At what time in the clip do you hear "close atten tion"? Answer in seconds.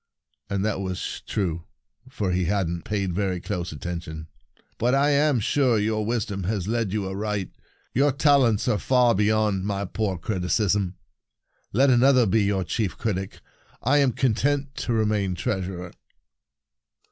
3.39-4.27